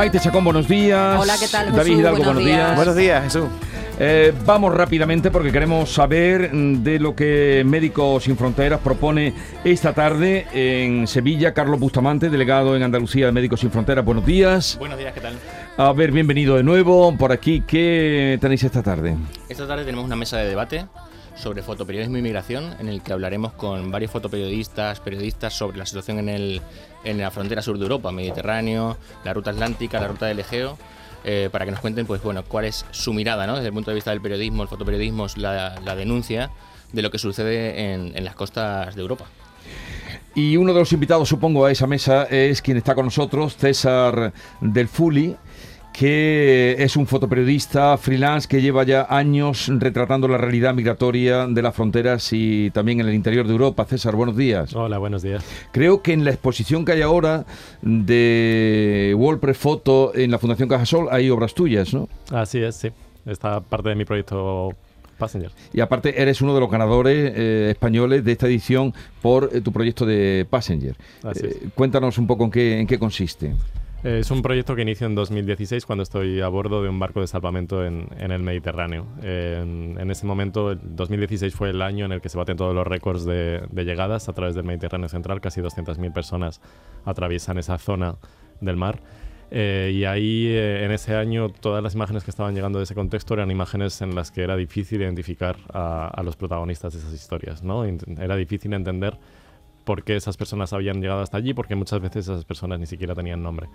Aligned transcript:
Maite 0.00 0.18
Chacón, 0.18 0.44
buenos 0.44 0.66
días. 0.66 1.20
Hola, 1.20 1.34
¿qué 1.38 1.46
tal, 1.46 1.66
David 1.66 1.76
Jesús? 1.82 2.00
Hidalgo, 2.00 2.16
Buenos 2.16 2.34
buenos 2.34 2.44
días. 2.46 2.56
días. 2.56 2.76
Buenos 2.76 2.96
días, 2.96 3.24
Jesús. 3.24 3.48
Eh, 3.98 4.32
vamos 4.46 4.72
rápidamente 4.72 5.30
porque 5.30 5.52
queremos 5.52 5.92
saber 5.92 6.54
mm, 6.54 6.82
de 6.82 6.98
lo 6.98 7.14
que 7.14 7.62
Médicos 7.66 8.24
Sin 8.24 8.38
Fronteras 8.38 8.80
propone 8.80 9.34
esta 9.62 9.92
tarde 9.92 10.46
en 10.54 11.06
Sevilla. 11.06 11.52
Carlos 11.52 11.78
Bustamante, 11.78 12.30
delegado 12.30 12.74
en 12.76 12.82
Andalucía 12.82 13.26
de 13.26 13.32
Médicos 13.32 13.60
Sin 13.60 13.70
Fronteras. 13.70 14.02
Buenos 14.02 14.24
días. 14.24 14.76
Buenos 14.78 14.98
días, 14.98 15.12
¿qué 15.12 15.20
tal? 15.20 15.34
A 15.76 15.92
ver, 15.92 16.12
bienvenido 16.12 16.56
de 16.56 16.62
nuevo 16.62 17.14
por 17.18 17.30
aquí. 17.30 17.62
¿Qué 17.66 18.38
tenéis 18.40 18.64
esta 18.64 18.82
tarde? 18.82 19.18
Esta 19.50 19.68
tarde 19.68 19.84
tenemos 19.84 20.06
una 20.06 20.16
mesa 20.16 20.38
de 20.38 20.48
debate 20.48 20.86
sobre 21.40 21.62
fotoperiodismo 21.62 22.18
y 22.18 22.22
migración 22.22 22.76
en 22.78 22.88
el 22.88 23.02
que 23.02 23.12
hablaremos 23.12 23.52
con 23.52 23.90
varios 23.90 24.10
fotoperiodistas, 24.10 25.00
periodistas 25.00 25.54
sobre 25.54 25.78
la 25.78 25.86
situación 25.86 26.18
en, 26.18 26.28
el, 26.28 26.62
en 27.04 27.18
la 27.18 27.30
frontera 27.30 27.62
sur 27.62 27.78
de 27.78 27.82
Europa, 27.82 28.12
Mediterráneo, 28.12 28.98
la 29.24 29.32
ruta 29.32 29.50
atlántica, 29.50 30.00
la 30.00 30.08
ruta 30.08 30.26
del 30.26 30.40
Egeo, 30.40 30.78
eh, 31.24 31.48
para 31.50 31.64
que 31.64 31.70
nos 31.70 31.80
cuenten 31.80 32.06
pues, 32.06 32.22
bueno, 32.22 32.44
cuál 32.44 32.66
es 32.66 32.84
su 32.90 33.12
mirada 33.12 33.46
¿no? 33.46 33.54
desde 33.56 33.68
el 33.68 33.72
punto 33.72 33.90
de 33.90 33.94
vista 33.96 34.10
del 34.10 34.20
periodismo, 34.20 34.62
el 34.62 34.68
fotoperiodismo, 34.68 35.26
la, 35.36 35.80
la 35.84 35.96
denuncia 35.96 36.50
de 36.92 37.02
lo 37.02 37.10
que 37.10 37.18
sucede 37.18 37.92
en, 37.92 38.16
en 38.16 38.24
las 38.24 38.34
costas 38.34 38.94
de 38.94 39.00
Europa. 39.00 39.26
Y 40.34 40.56
uno 40.56 40.72
de 40.72 40.78
los 40.78 40.92
invitados, 40.92 41.28
supongo, 41.28 41.64
a 41.64 41.72
esa 41.72 41.86
mesa 41.86 42.24
es 42.24 42.62
quien 42.62 42.76
está 42.76 42.94
con 42.94 43.06
nosotros, 43.06 43.56
César 43.56 44.32
Del 44.60 44.86
Fuli, 44.88 45.36
que 45.92 46.76
es 46.78 46.96
un 46.96 47.06
fotoperiodista 47.06 47.96
freelance 47.96 48.48
que 48.48 48.62
lleva 48.62 48.84
ya 48.84 49.06
años 49.08 49.68
retratando 49.68 50.28
la 50.28 50.38
realidad 50.38 50.74
migratoria 50.74 51.46
de 51.46 51.62
las 51.62 51.74
fronteras 51.74 52.32
y 52.32 52.70
también 52.70 53.00
en 53.00 53.08
el 53.08 53.14
interior 53.14 53.46
de 53.46 53.52
Europa. 53.52 53.84
César, 53.84 54.16
buenos 54.16 54.36
días. 54.36 54.74
Hola, 54.74 54.98
buenos 54.98 55.22
días. 55.22 55.44
Creo 55.72 56.02
que 56.02 56.12
en 56.12 56.24
la 56.24 56.30
exposición 56.30 56.84
que 56.84 56.92
hay 56.92 57.02
ahora 57.02 57.44
de 57.82 59.14
WordPress 59.16 59.58
Foto 59.58 60.12
en 60.14 60.30
la 60.30 60.38
Fundación 60.38 60.68
Cajasol 60.68 61.08
hay 61.10 61.30
obras 61.30 61.54
tuyas, 61.54 61.92
¿no? 61.92 62.08
Así 62.30 62.58
es, 62.58 62.76
sí. 62.76 62.90
Esta 63.26 63.60
parte 63.60 63.90
de 63.90 63.94
mi 63.94 64.04
proyecto 64.04 64.74
Passenger. 65.20 65.52
Y 65.72 65.80
aparte 65.80 66.20
eres 66.20 66.40
uno 66.40 66.54
de 66.54 66.60
los 66.60 66.70
ganadores 66.70 67.32
eh, 67.36 67.68
españoles 67.70 68.24
de 68.24 68.32
esta 68.32 68.46
edición 68.46 68.92
por 69.22 69.50
eh, 69.52 69.60
tu 69.60 69.70
proyecto 69.70 70.04
de 70.06 70.46
Passenger. 70.50 70.96
Eh, 71.36 71.68
cuéntanos 71.76 72.18
un 72.18 72.26
poco 72.26 72.44
en 72.44 72.50
qué, 72.50 72.80
en 72.80 72.86
qué 72.88 72.98
consiste. 72.98 73.54
Eh, 74.02 74.20
Es 74.20 74.30
un 74.30 74.40
proyecto 74.40 74.74
que 74.74 74.82
inicio 74.82 75.06
en 75.06 75.14
2016 75.14 75.84
cuando 75.84 76.02
estoy 76.02 76.40
a 76.40 76.48
bordo 76.48 76.82
de 76.82 76.88
un 76.88 76.98
barco 76.98 77.20
de 77.20 77.26
salvamento 77.26 77.84
en, 77.84 78.08
el 78.18 78.42
Mediterráneo. 78.42 79.06
En, 79.22 80.10
ese 80.10 80.26
momento, 80.26 80.70
el 80.72 80.80
2016 80.82 81.54
fue 81.54 81.70
el 81.70 81.82
año 81.82 82.06
en 82.06 82.12
el 82.12 82.20
que 82.20 82.28
se 82.28 82.38
baten 82.38 82.56
todos 82.56 82.74
los 82.74 82.86
récords 82.86 83.24
de, 83.24 83.62
llegadas 83.72 84.28
a 84.28 84.32
través 84.32 84.54
del 84.54 84.64
Mediterráneo 84.64 85.08
Central. 85.08 85.40
Casi 85.40 85.60
200.000 85.60 86.12
personas 86.12 86.60
atraviesan 87.04 87.58
esa 87.58 87.76
zona 87.78 88.16
del 88.60 88.76
mar. 88.76 89.00
Eh, 89.52 89.90
y 89.92 90.04
ahí, 90.04 90.46
eh, 90.46 90.84
en 90.84 90.92
ese 90.92 91.16
año, 91.16 91.48
todas 91.48 91.82
las 91.82 91.94
imágenes 91.94 92.22
que 92.22 92.30
estaban 92.30 92.54
llegando 92.54 92.78
de 92.78 92.84
ese 92.84 92.94
contexto 92.94 93.34
eran 93.34 93.50
imágenes 93.50 94.00
en 94.00 94.14
las 94.14 94.30
que 94.30 94.42
era 94.42 94.56
difícil 94.56 95.02
identificar 95.02 95.56
a, 95.72 96.06
a 96.06 96.22
los 96.22 96.36
protagonistas 96.36 96.92
de 96.92 97.00
esas 97.00 97.12
historias. 97.12 97.62
¿no? 97.62 97.84
Era 97.84 98.36
difícil 98.36 98.72
entender 98.72 99.18
por 99.90 100.04
qué 100.04 100.14
esas 100.14 100.36
personas 100.36 100.72
habían 100.72 101.00
llegado 101.00 101.20
hasta 101.20 101.36
allí, 101.36 101.52
porque 101.52 101.74
muchas 101.74 102.00
veces 102.00 102.28
esas 102.28 102.44
personas 102.44 102.78
ni 102.78 102.86
siquiera 102.86 103.12
tenían 103.12 103.42
nombre. 103.42 103.68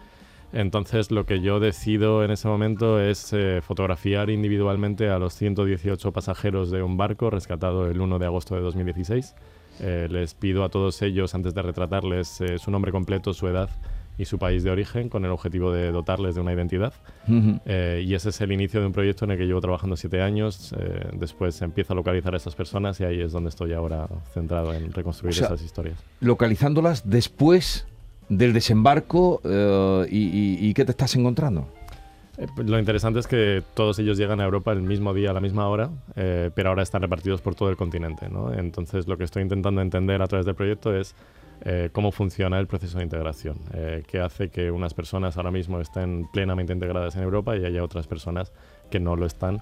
Entonces 0.53 1.11
lo 1.11 1.25
que 1.25 1.41
yo 1.41 1.59
decido 1.59 2.23
en 2.23 2.31
ese 2.31 2.47
momento 2.47 3.01
es 3.01 3.33
eh, 3.33 3.59
fotografiar 3.61 4.29
individualmente 4.29 5.09
a 5.09 5.19
los 5.19 5.33
118 5.33 6.13
pasajeros 6.13 6.71
de 6.71 6.83
un 6.83 6.95
barco 6.95 7.29
rescatado 7.29 7.91
el 7.91 7.99
1 7.99 8.17
de 8.17 8.25
agosto 8.27 8.55
de 8.55 8.61
2016. 8.61 9.35
Eh, 9.81 10.07
les 10.09 10.35
pido 10.35 10.63
a 10.63 10.69
todos 10.69 11.01
ellos, 11.01 11.35
antes 11.35 11.53
de 11.53 11.61
retratarles, 11.61 12.39
eh, 12.39 12.59
su 12.59 12.71
nombre 12.71 12.93
completo, 12.93 13.33
su 13.33 13.49
edad 13.49 13.69
y 14.17 14.25
su 14.25 14.37
país 14.39 14.63
de 14.63 14.71
origen, 14.71 15.09
con 15.09 15.25
el 15.25 15.31
objetivo 15.31 15.71
de 15.71 15.91
dotarles 15.91 16.35
de 16.35 16.41
una 16.41 16.53
identidad. 16.53 16.93
Eh, 17.65 18.03
y 18.05 18.13
ese 18.13 18.29
es 18.29 18.39
el 18.41 18.51
inicio 18.51 18.79
de 18.79 18.87
un 18.87 18.93
proyecto 18.93 19.25
en 19.25 19.31
el 19.31 19.37
que 19.37 19.45
llevo 19.45 19.61
trabajando 19.61 19.95
siete 19.97 20.21
años. 20.21 20.73
eh, 20.79 21.09
después 21.13 21.61
empiezo 21.61 21.93
a 21.93 21.95
localizar 21.95 22.33
a 22.33 22.37
esas 22.37 22.55
personas 22.55 22.99
y 22.99 23.03
ahí 23.03 23.21
es 23.21 23.31
donde 23.31 23.49
estoy 23.49 23.73
ahora 23.73 24.07
centrado 24.33 24.73
en 24.73 24.91
reconstruir 24.93 25.33
O 25.33 25.35
sea, 25.37 25.47
esas 25.47 25.61
historias. 25.61 25.97
Localizándolas 26.21 27.09
después 27.09 27.87
del 28.29 28.53
desembarco 28.53 29.41
eh, 29.43 30.07
y, 30.09 30.17
y- 30.19 30.69
y 30.69 30.73
qué 30.73 30.85
te 30.85 30.91
estás 30.91 31.15
encontrando. 31.15 31.67
Eh, 32.37 32.47
pues 32.53 32.69
lo 32.69 32.77
interesante 32.77 33.19
es 33.19 33.27
que 33.27 33.63
todos 33.73 33.97
ellos 33.99 34.17
llegan 34.17 34.39
a 34.41 34.43
Europa 34.43 34.71
el 34.71 34.81
mismo 34.81 35.13
día, 35.13 35.31
a 35.31 35.33
la 35.33 35.39
misma 35.39 35.69
hora, 35.69 35.89
eh, 36.15 36.51
pero 36.53 36.69
ahora 36.69 36.83
están 36.83 37.01
repartidos 37.01 37.41
por 37.41 37.55
todo 37.55 37.69
el 37.69 37.77
continente. 37.77 38.29
¿no? 38.29 38.53
Entonces, 38.53 39.07
lo 39.07 39.17
que 39.17 39.23
estoy 39.23 39.43
intentando 39.43 39.81
entender 39.81 40.21
a 40.21 40.27
través 40.27 40.45
del 40.45 40.55
proyecto 40.55 40.95
es 40.95 41.15
eh, 41.61 41.89
cómo 41.93 42.11
funciona 42.11 42.59
el 42.59 42.67
proceso 42.67 42.97
de 42.97 43.05
integración, 43.05 43.57
qué 44.07 44.19
hace 44.19 44.49
que 44.49 44.71
unas 44.71 44.93
personas 44.93 45.37
ahora 45.37 45.51
mismo 45.51 45.79
estén 45.79 46.27
plenamente 46.33 46.73
integradas 46.73 47.15
en 47.15 47.23
Europa 47.23 47.55
y 47.55 47.63
haya 47.63 47.81
otras 47.81 48.07
personas 48.07 48.51
que 48.89 48.99
no 48.99 49.15
lo 49.15 49.25
están. 49.25 49.61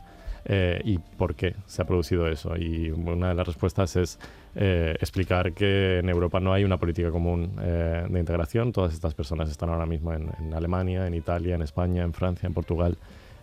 y 0.84 0.97
por 0.97 1.35
qué 1.35 1.55
se 1.67 1.84
ha 1.84 1.85
producido 1.85 2.28
eso. 2.28 2.57
Y 2.57 2.91
una 2.91 3.29
de 3.29 3.35
las 3.35 3.47
respuestas 3.47 3.95
es 3.95 4.19
eh, 4.56 4.96
explicar 5.00 5.53
que 5.53 6.00
en 6.00 6.09
Europa 6.09 6.40
no 6.40 6.53
hay 6.53 6.64
una 6.64 6.78
política 6.78 7.09
común 7.12 7.53
eh, 7.62 8.06
de 8.08 8.19
integración. 8.19 8.72
Todas 8.72 8.94
estas 8.94 9.14
personas 9.14 9.50
están 9.50 9.69
ahora 9.69 9.86
mismo 9.86 10.14
en, 10.14 10.53
Alemania, 10.53 11.08
en 11.08 11.14
Italia, 11.14 11.56
en 11.56 11.62
España, 11.62 12.03
en 12.03 12.14
Francia, 12.14 12.47
en 12.47 12.53
Portugal, 12.53 12.97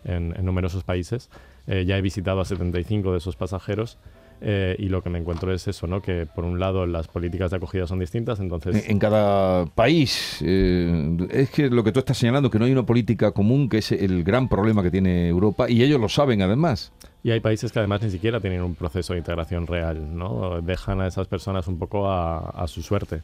en, 0.04 0.34
en 0.36 0.44
numerosos 0.44 0.84
países. 0.84 1.30
Eh, 1.66 1.84
ya 1.84 1.96
he 1.96 2.02
visitado 2.02 2.40
a 2.40 2.44
75 2.44 3.12
de 3.12 3.18
esos 3.18 3.36
pasajeros. 3.36 3.98
Eh, 4.40 4.76
y 4.78 4.88
lo 4.88 5.02
que 5.02 5.10
me 5.10 5.18
encuentro 5.18 5.52
es 5.52 5.68
eso, 5.68 5.86
¿no? 5.86 6.00
Que 6.00 6.26
por 6.26 6.44
un 6.44 6.58
lado 6.58 6.86
las 6.86 7.08
políticas 7.08 7.50
de 7.50 7.58
acogida 7.58 7.86
son 7.86 7.98
distintas, 7.98 8.40
entonces 8.40 8.88
En, 8.88 8.98
cada 8.98 9.66
país, 9.66 10.38
eh, 10.44 11.16
es 11.30 11.50
que 11.50 11.68
lo 11.68 11.84
que 11.84 11.92
tú 11.92 11.98
estás 11.98 12.16
señalando, 12.16 12.50
que 12.50 12.58
no 12.58 12.64
hay 12.64 12.72
una 12.72 12.84
política 12.84 13.32
común, 13.32 13.68
que 13.68 13.78
es 13.78 13.92
el 13.92 14.24
gran 14.24 14.48
problema 14.48 14.82
que 14.82 14.90
tiene 14.90 15.28
Europa, 15.28 15.68
y 15.68 15.82
ellos 15.82 16.00
lo 16.00 16.08
saben 16.08 16.42
además. 16.42 16.92
Y 17.22 17.32
hay 17.32 17.40
países 17.40 17.70
que 17.70 17.78
además 17.78 18.02
ni 18.02 18.10
siquiera 18.10 18.40
tienen 18.40 18.62
un 18.62 18.74
proceso 18.74 19.12
de 19.12 19.18
integración 19.18 19.66
real, 19.66 20.16
¿no? 20.16 20.62
Dejan 20.62 21.02
a 21.02 21.06
esas 21.06 21.26
personas 21.28 21.68
un 21.68 21.78
poco 21.78 22.08
a, 22.08 22.38
a 22.50 22.66
su 22.66 22.82
suerte. 22.82 23.20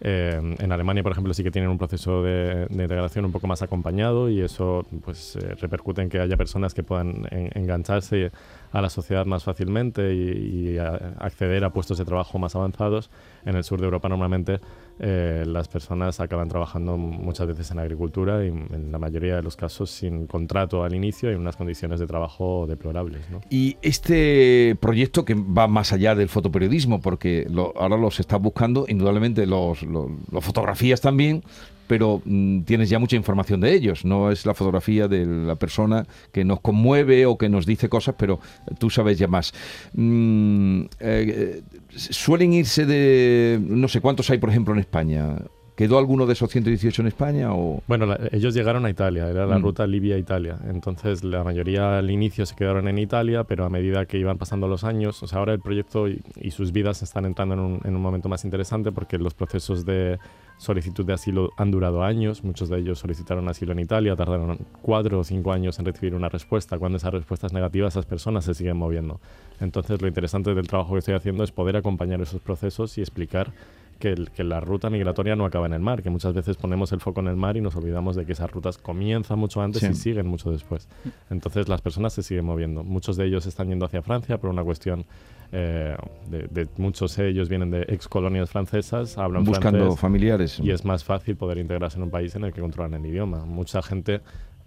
Eh, 0.00 0.56
en 0.58 0.72
Alemania, 0.72 1.02
por 1.02 1.12
ejemplo, 1.12 1.34
sí 1.34 1.42
que 1.42 1.50
tienen 1.50 1.70
un 1.70 1.78
proceso 1.78 2.22
de, 2.22 2.66
integración 2.70 3.24
un 3.24 3.32
poco 3.32 3.46
más 3.46 3.62
acompañado 3.62 4.28
y 4.30 4.40
eso 4.40 4.86
pues 5.04 5.36
eh, 5.36 5.54
repercute 5.60 6.02
en 6.02 6.08
que 6.08 6.20
haya 6.20 6.36
personas 6.36 6.74
que 6.74 6.82
puedan 6.82 7.26
en- 7.30 7.50
engancharse 7.54 8.30
a 8.72 8.80
la 8.80 8.90
sociedad 8.90 9.26
más 9.26 9.44
fácilmente 9.44 10.14
y, 10.14 10.78
acceder 11.18 11.64
a 11.64 11.70
puestos 11.70 11.98
de 11.98 12.04
trabajo 12.04 12.38
más 12.38 12.54
avanzados. 12.54 13.10
En 13.44 13.56
el 13.56 13.64
sur 13.64 13.80
de 13.80 13.86
Europa 13.86 14.08
normalmente 14.08 14.60
eh, 15.00 15.44
las 15.46 15.68
personas 15.68 16.18
acaban 16.20 16.48
trabajando 16.48 16.96
muchas 16.96 17.46
veces 17.46 17.70
en 17.70 17.78
agricultura 17.78 18.44
y 18.44 18.48
en 18.48 18.90
la 18.90 18.98
mayoría 18.98 19.36
de 19.36 19.42
los 19.42 19.56
casos 19.56 19.90
sin 19.90 20.26
contrato 20.26 20.82
al 20.84 20.94
inicio 20.94 21.30
y 21.30 21.34
unas 21.34 21.56
condiciones 21.56 22.00
de 22.00 22.06
trabajo 22.06 22.66
deplorables. 22.68 23.28
¿no? 23.30 23.40
Y 23.50 23.76
este 23.82 24.76
proyecto 24.80 25.24
que 25.24 25.34
va 25.34 25.68
más 25.68 25.92
allá 25.92 26.14
del 26.14 26.28
fotoperiodismo, 26.28 27.00
porque 27.00 27.46
lo- 27.50 27.72
ahora 27.76 27.96
los 27.96 28.18
estás 28.20 28.40
buscando, 28.40 28.86
indudablemente 28.88 29.46
los, 29.46 29.82
los- 29.82 30.10
los 30.32 30.44
fotografías 30.44 31.00
también, 31.00 31.42
pero 31.88 32.22
mm, 32.24 32.60
tienes 32.62 32.88
ya 32.90 33.00
mucha 33.00 33.16
información 33.16 33.60
de 33.60 33.74
ellos. 33.74 34.04
No 34.04 34.30
es 34.30 34.46
la 34.46 34.54
fotografía 34.54 35.08
de 35.08 35.26
la 35.26 35.56
persona 35.56 36.06
que 36.30 36.44
nos 36.44 36.60
conmueve 36.60 37.26
o 37.26 37.36
que 37.36 37.48
nos 37.48 37.66
dice 37.66 37.88
cosas, 37.88 38.14
pero 38.16 38.38
tú 38.78 38.90
sabes 38.90 39.18
ya 39.18 39.26
más. 39.26 39.52
Mm, 39.94 40.82
eh, 40.82 40.88
eh, 41.00 41.62
suelen 41.96 42.52
irse 42.52 42.86
de, 42.86 43.58
no 43.60 43.88
sé 43.88 44.00
cuántos 44.00 44.30
hay, 44.30 44.38
por 44.38 44.50
ejemplo, 44.50 44.72
en 44.74 44.80
España. 44.80 45.36
¿Quedó 45.76 45.98
alguno 45.98 46.26
de 46.26 46.32
esos 46.32 46.50
118 46.50 47.02
en 47.02 47.08
España? 47.08 47.54
O? 47.54 47.82
Bueno, 47.86 48.04
la- 48.06 48.18
ellos 48.32 48.52
llegaron 48.52 48.84
a 48.84 48.90
Italia, 48.90 49.28
era 49.28 49.46
la 49.46 49.58
Mm. 49.58 49.62
ruta 49.62 49.86
Libia-Italia. 49.86 50.58
Entonces, 50.68 51.22
la 51.22 51.44
mayoría 51.44 51.98
al 51.98 52.10
inicio 52.10 52.44
se 52.46 52.56
quedaron 52.56 52.88
en 52.88 52.98
Italia, 52.98 53.44
pero 53.44 53.64
a 53.64 53.70
medida 53.70 54.04
que 54.04 54.18
iban 54.18 54.38
pasando 54.38 54.66
los 54.66 54.82
años, 54.82 55.22
o 55.22 55.28
sea, 55.28 55.38
ahora 55.38 55.52
el 55.52 55.60
proyecto 55.60 56.08
y, 56.08 56.20
y 56.40 56.50
sus 56.50 56.72
vidas 56.72 57.02
están 57.02 57.26
entrando 57.26 57.54
en 57.54 57.60
un, 57.60 57.80
en 57.84 57.94
un 57.94 58.02
momento 58.02 58.28
más 58.28 58.44
interesante 58.44 58.90
porque 58.90 59.18
los 59.18 59.34
procesos 59.34 59.84
de 59.86 60.18
solicitud 60.58 61.06
de 61.06 61.14
asilo 61.14 61.52
han 61.56 61.70
durado 61.70 62.02
años. 62.02 62.44
Muchos 62.44 62.68
de 62.68 62.78
ellos 62.78 62.98
solicitaron 62.98 63.48
asilo 63.48 63.72
en 63.72 63.78
Italia, 63.78 64.14
tardaron 64.14 64.58
cuatro 64.82 65.20
o 65.20 65.24
cinco 65.24 65.52
años 65.52 65.78
en 65.78 65.86
recibir 65.86 66.14
una 66.14 66.28
respuesta. 66.28 66.78
Cuando 66.78 66.98
esa 66.98 67.10
respuesta 67.10 67.46
es 67.46 67.52
negativa, 67.52 67.88
esas 67.88 68.04
personas 68.04 68.44
se 68.44 68.54
siguen 68.54 68.76
moviendo. 68.76 69.20
Entonces, 69.60 70.02
lo 70.02 70.08
interesante 70.08 70.54
del 70.54 70.66
trabajo 70.66 70.92
que 70.92 70.98
estoy 70.98 71.14
haciendo 71.14 71.44
es 71.44 71.52
poder 71.52 71.76
acompañar 71.76 72.20
esos 72.20 72.40
procesos 72.40 72.98
y 72.98 73.00
explicar 73.00 73.52
que, 73.98 74.10
el- 74.12 74.30
que 74.30 74.44
la 74.44 74.60
ruta 74.60 74.90
migratoria 74.90 75.34
no 75.36 75.44
acaba 75.44 75.66
en 75.66 75.72
el 75.72 75.80
mar, 75.80 76.02
que 76.02 76.10
muchas 76.10 76.32
veces 76.34 76.56
ponemos 76.56 76.92
el 76.92 77.00
foco 77.00 77.20
en 77.20 77.26
el 77.28 77.36
mar 77.36 77.56
y 77.56 77.60
nos 77.60 77.74
olvidamos 77.76 78.14
de 78.16 78.24
que 78.24 78.32
esas 78.32 78.50
rutas 78.50 78.78
comienzan 78.78 79.38
mucho 79.38 79.60
antes 79.60 79.80
Sí. 79.82 79.88
y 79.90 79.94
siguen 79.94 80.26
mucho 80.26 80.50
después. 80.50 80.88
Entonces 81.30 81.68
las 81.68 81.80
personas 81.82 82.12
se 82.12 82.22
siguen 82.22 82.44
moviendo. 82.44 82.84
Muchos 82.84 83.16
de 83.16 83.26
ellos 83.26 83.46
están 83.46 83.68
yendo 83.68 83.86
hacia 83.86 84.02
Francia 84.02 84.38
por 84.38 84.50
una 84.50 84.62
cuestión 84.64 85.04
eh, 85.50 85.96
de, 86.30 86.46
de- 86.48 86.68
muchos 86.76 87.16
de 87.16 87.28
ellos 87.30 87.48
vienen 87.48 87.70
de 87.70 87.82
ex 87.88 88.06
colonias 88.06 88.50
francesas, 88.50 89.16
hablan 89.16 89.44
Buscando 89.44 89.78
francés 89.80 90.00
familiares. 90.00 90.60
y 90.62 90.70
es 90.70 90.84
más 90.84 91.04
fácil 91.04 91.36
poder 91.36 91.56
integrarse 91.58 91.96
en 91.96 92.02
un 92.04 92.10
país 92.10 92.34
en 92.36 92.44
el 92.44 92.52
que 92.52 92.60
controlan 92.60 92.92
el 93.02 93.06
idioma. 93.10 93.46
Mucha 93.46 93.80
gente, 93.80 94.20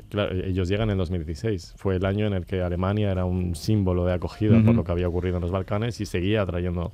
claro, 0.09 0.33
ellos 0.36 0.68
llegan 0.68 0.89
en 0.89 0.98
2016. 0.98 1.75
Fue 1.77 1.95
el 1.95 2.06
año 2.06 2.27
en 2.27 2.33
el 2.33 2.45
que 2.45 2.62
Alemania 2.62 3.12
era 3.12 3.25
un 3.25 3.56
símbolo 3.56 4.06
de 4.06 4.13
acogida 4.13 4.62
por 4.63 4.75
lo 4.75 4.83
que 4.83 4.92
había 4.92 5.07
ocurrido 5.07 5.38
en 5.38 5.42
los 5.42 5.51
Balcanes 5.51 6.00
y 6.01 6.06
seguía 6.06 6.42
atrayendo 6.42 6.92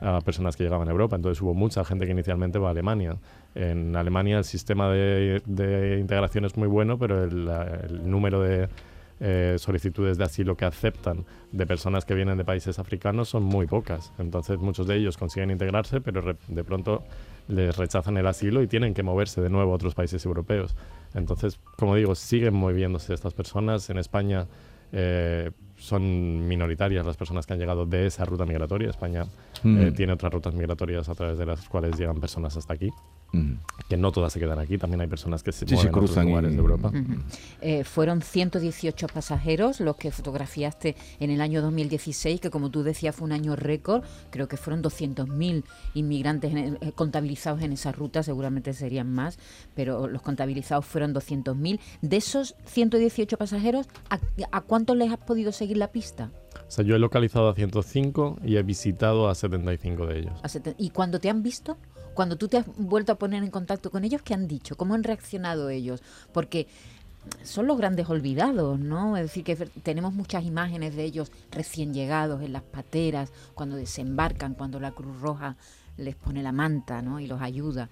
a 0.00 0.20
personas 0.20 0.56
que 0.56 0.64
llegaban 0.64 0.88
a 0.88 0.90
Europa. 0.90 1.16
Entonces 1.16 1.40
hubo 1.42 1.54
mucha 1.54 1.84
gente 1.84 2.06
que 2.06 2.12
inicialmente 2.12 2.58
va 2.58 2.68
a 2.68 2.70
Alemania. 2.70 3.16
En 3.54 3.96
Alemania 3.96 4.38
el 4.38 4.44
sistema 4.44 4.90
de, 4.90 5.42
de 5.46 5.98
integración 5.98 6.44
es 6.44 6.56
muy 6.56 6.68
bueno, 6.68 6.98
pero 6.98 7.24
el, 7.24 8.10
número 8.10 8.40
de 8.40 8.68
eh, 9.20 9.56
solicitudes 9.58 10.16
de 10.16 10.24
asilo 10.24 10.56
que 10.56 10.64
aceptan 10.64 11.26
de 11.52 11.66
personas 11.66 12.04
que 12.04 12.14
vienen 12.14 12.38
de 12.38 12.44
países 12.44 12.78
africanos 12.78 13.28
son 13.28 13.42
muy 13.42 13.66
pocas. 13.66 14.12
Entonces 14.18 14.58
muchos 14.58 14.86
de 14.86 14.96
ellos 14.96 15.16
consiguen 15.16 15.50
integrarse, 15.50 16.00
pero 16.00 16.36
de 16.48 16.64
pronto 16.64 17.02
les 17.48 17.76
rechazan 17.76 18.16
el 18.16 18.26
asilo 18.26 18.62
y 18.62 18.66
tienen 18.66 18.94
que 18.94 19.02
moverse 19.02 19.40
de 19.40 19.50
nuevo 19.50 19.72
a 19.72 19.74
otros 19.74 19.94
países 19.94 20.24
europeos. 20.24 20.76
Entonces, 21.14 21.58
como 21.76 21.94
digo, 21.96 22.14
siguen 22.14 22.54
moviéndose 22.54 23.14
estas 23.14 23.34
personas. 23.34 23.90
En 23.90 23.98
España 23.98 24.46
eh, 24.92 25.50
son 25.76 26.46
minoritarias 26.46 27.06
las 27.06 27.16
personas 27.16 27.46
que 27.46 27.52
han 27.54 27.58
llegado 27.58 27.86
de 27.86 28.06
esa 28.06 28.24
ruta 28.24 28.44
migratoria. 28.44 28.90
España 28.90 29.26
Mm. 29.62 29.80
eh, 29.80 29.92
tiene 29.92 30.12
otras 30.12 30.32
rutas 30.32 30.54
migratorias 30.54 31.08
a 31.08 31.14
través 31.14 31.36
de 31.38 31.46
las 31.46 31.68
cuales 31.68 31.98
llegan 31.98 32.18
personas 32.20 32.56
hasta 32.56 32.74
aquí, 32.74 32.90
Que 33.88 33.96
no 33.96 34.12
todas 34.12 34.32
se 34.32 34.38
quedan 34.40 34.58
aquí. 34.58 34.78
También 34.78 35.00
hay 35.00 35.06
personas 35.08 35.42
que 35.42 35.50
se 35.52 35.60
Sí, 35.66 35.70
se 35.70 35.74
mueven 35.74 35.88
a 35.88 35.90
otros 35.98 36.10
cruzan 36.10 36.24
y- 36.26 36.30
lugares 36.30 36.50
de 36.52 36.58
Europa. 36.58 36.92
Eh, 37.60 37.84
fueron 37.84 38.22
118 38.22 39.06
pasajeros 39.08 39.80
los 39.80 39.96
que 39.96 40.10
fotografiaste 40.10 40.96
en 41.18 41.30
el 41.30 41.40
año 41.40 41.60
2016, 41.62 42.40
que 42.40 42.50
como 42.50 42.70
tú 42.70 42.82
decías 42.82 43.14
fue 43.16 43.26
un 43.26 43.32
año 43.32 43.56
récord. 43.56 44.02
Creo 44.30 44.48
que 44.48 44.56
fueron 44.56 44.82
200.000 44.82 45.64
inmigrantes 45.94 46.50
en 46.52 46.58
el- 46.58 46.78
eh, 46.80 46.92
contabilizados 46.94 47.62
en 47.62 47.72
esa 47.72 47.92
ruta, 47.92 48.22
seguramente 48.22 48.72
serían 48.74 49.12
más, 49.12 49.38
pero 49.74 50.06
los 50.08 50.22
contabilizados 50.22 50.84
fueron 50.86 51.12
200.000. 51.12 51.80
De 52.02 52.16
esos 52.16 52.54
118 52.66 53.36
pasajeros, 53.38 53.86
¿a, 54.08 54.18
a 54.52 54.60
cuántos 54.60 54.96
les 54.96 55.10
has 55.10 55.18
podido 55.18 55.52
seguir 55.52 55.76
la 55.76 55.88
pista? 55.92 56.30
O 56.66 56.70
sea, 56.70 56.84
yo 56.84 56.94
he 56.94 56.98
localizado 56.98 57.48
a 57.48 57.54
105 57.54 58.38
y 58.44 58.56
he 58.56 58.62
visitado 58.62 59.28
a 59.28 59.34
75 59.34 60.06
de 60.06 60.20
ellos. 60.20 60.32
¿Y 60.78 60.90
cuando 60.90 61.18
te 61.20 61.28
han 61.30 61.42
visto? 61.42 61.76
Cuando 62.14 62.36
tú 62.36 62.48
te 62.48 62.58
has 62.58 62.66
vuelto 62.76 63.12
a 63.12 63.14
poner 63.16 63.42
en 63.42 63.50
contacto 63.50 63.90
con 63.90 64.04
ellos, 64.04 64.22
¿qué 64.22 64.34
han 64.34 64.48
dicho? 64.48 64.76
¿Cómo 64.76 64.94
han 64.94 65.04
reaccionado 65.04 65.70
ellos? 65.70 66.02
Porque 66.32 66.66
son 67.42 67.66
los 67.66 67.76
grandes 67.76 68.08
olvidados, 68.08 68.78
¿no? 68.78 69.16
Es 69.16 69.24
decir, 69.24 69.44
que 69.44 69.56
tenemos 69.56 70.14
muchas 70.14 70.44
imágenes 70.44 70.96
de 70.96 71.04
ellos 71.04 71.30
recién 71.50 71.92
llegados 71.92 72.42
en 72.42 72.52
las 72.52 72.62
pateras, 72.62 73.32
cuando 73.54 73.76
desembarcan, 73.76 74.54
cuando 74.54 74.80
la 74.80 74.92
Cruz 74.92 75.20
Roja 75.20 75.56
les 75.96 76.14
pone 76.16 76.42
la 76.42 76.52
manta, 76.52 77.02
¿no? 77.02 77.20
Y 77.20 77.26
los 77.26 77.42
ayuda. 77.42 77.88